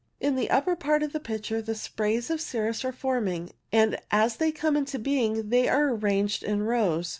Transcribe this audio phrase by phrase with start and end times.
[0.19, 4.37] In the upper part of the picture the sprays of cirrus are forming, and as
[4.37, 7.09] they come into being they are arranged in rows.